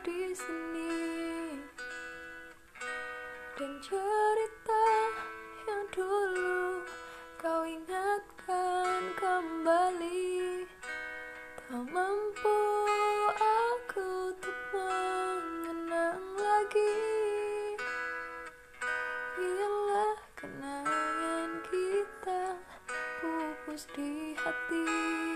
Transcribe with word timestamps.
di 0.00 0.32
sini. 0.32 1.60
Dan 3.60 3.72
cerita 3.84 4.84
yang 5.68 5.84
dulu 5.92 6.80
kau 7.36 7.62
ingatkan 7.68 9.00
kembali 9.20 10.64
tak 11.60 11.84
mampu 11.92 12.60
aku 13.36 14.32
untuk 14.32 14.58
mengenang 14.72 16.24
lagi. 16.40 16.96
Biarlah 19.36 20.16
kenangan 20.40 21.50
kita 21.68 22.56
pupus 23.20 23.84
di 23.92 24.32
hati 24.40 25.31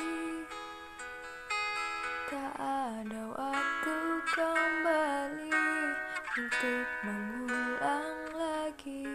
untuk 6.36 6.84
mengulang 7.00 8.20
lagi 8.36 9.08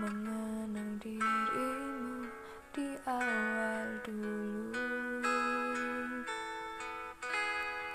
mengenang 0.00 0.96
dirimu 1.04 2.24
di 2.72 2.96
awal 3.04 3.84
dulu. 4.08 4.88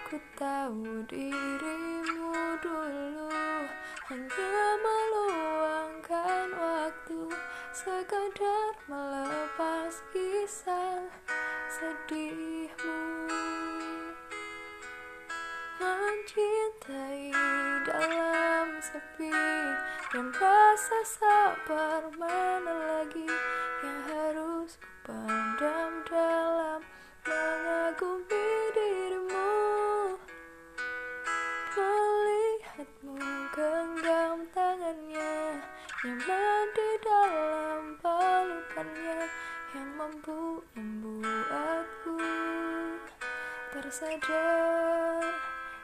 Ku 0.06 0.22
tahu 0.38 1.02
dirimu 1.10 2.38
dulu 2.62 3.34
hanya 4.14 4.62
meluangkan 4.78 6.54
waktu. 6.54 7.34
Sekadar 7.74 8.78
melepas 8.86 10.06
kisah 10.14 11.10
sedihmu. 11.66 13.26
Mencintai 15.82 17.53
sepi 18.94 19.34
dan 20.14 20.30
rasa 20.38 21.00
sabar 21.02 22.14
mana 22.14 23.02
lagi 23.02 23.26
yang 23.82 24.00
harus 24.06 24.78
pendam 25.02 26.06
dalam 26.06 26.86
mengagumi 27.26 28.54
dirimu. 28.78 29.50
Melihatmu 31.74 33.18
genggam 33.58 34.46
tangannya 34.54 35.58
nyaman 36.06 36.66
di 36.78 36.90
dalam 37.02 37.84
pelukannya 37.98 39.22
yang 39.74 39.90
mampu 39.98 40.62
membuatku 40.78 42.22
tersadar 43.74 45.03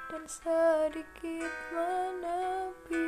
dan 0.09 0.25
sedikit 0.25 1.53
menepi 1.69 3.05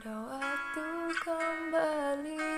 ada 0.00 0.16
waktu 0.32 1.12
kembali 1.20 2.56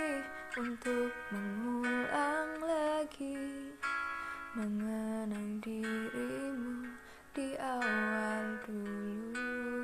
untuk 0.63 1.11
mengulang 1.35 2.55
lagi. 2.63 3.75
Mengenang 4.55 5.59
dirimu 5.59 6.87
di 7.35 7.59
awal 7.59 8.63
dulu. 8.63 9.83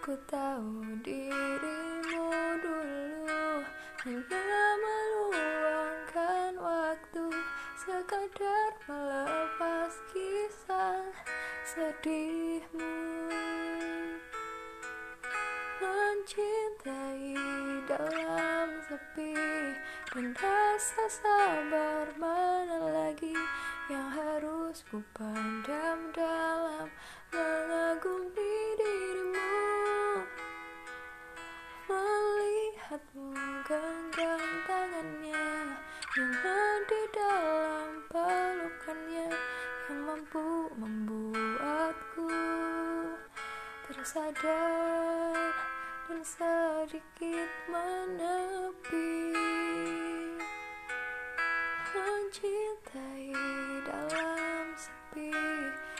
Ku 0.00 0.16
tahu 0.24 0.96
dirimu 1.04 2.32
dulu 2.64 3.60
hanya 4.08 4.56
meluangkan 4.80 6.52
waktu. 6.64 7.28
Sekadar 7.76 8.72
melepas 8.88 9.92
kisah 10.16 11.12
sedihmu 11.76 12.47
dalam 17.98 18.78
sepi. 18.86 19.34
Dan 20.14 20.30
rasa 20.38 21.04
sabar 21.10 22.06
mana 22.14 22.78
lagi 22.94 23.34
yang 23.90 24.06
harus 24.14 24.86
ku 24.86 25.02
pandam 25.10 26.14
dalam 26.14 26.86
mengagumi 27.34 28.54
dirimu. 28.78 29.58
Melihatmu 31.90 33.34
genggam 33.66 34.42
tangannya 34.70 35.46
yang 36.14 36.32
di 36.88 37.02
dalam 37.12 37.90
pelukannya 38.08 39.28
yang 39.90 40.00
mampu 40.06 40.70
membuatku 40.78 42.30
tersadar 43.88 45.77
dan 46.08 46.24
sedikit 46.24 47.52
menepi. 47.68 49.36
Mencintai 51.92 53.28
dalam 53.84 54.66
sepi. 54.72 55.28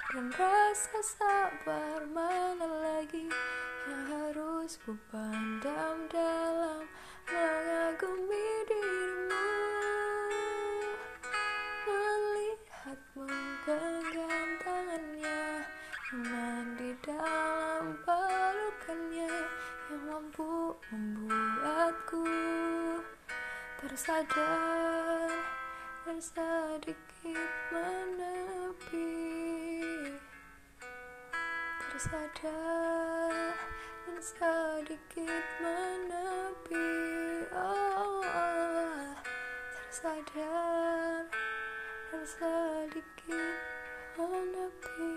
Dan 0.09 0.33
rasa 0.33 1.01
sabar 1.05 2.09
mana 2.09 2.65
lagi 2.81 3.29
yang 3.85 4.05
harus 4.09 4.81
ku 4.81 4.97
pandam 5.13 6.09
dalam 6.09 6.89
membuatku 20.89 22.25
tersadar 23.77 25.29
dan 26.09 26.17
sedikit 26.17 27.53
menepi 27.69 29.13
tersadar 31.93 33.53
dan 34.09 34.17
sedikit 34.17 35.45
menepi 35.61 36.89
oh, 37.53 38.25
oh. 38.25 39.13
tersadar 39.93 41.29
dan 42.09 42.25
sedikit 42.25 43.57
menepi 44.17 45.13